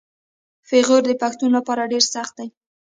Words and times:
پېغور 0.67 1.01
د 1.05 1.11
پښتون 1.21 1.49
لپاره 1.57 1.89
ډیر 1.91 2.03
سخت 2.13 2.33
دی. 2.39 2.47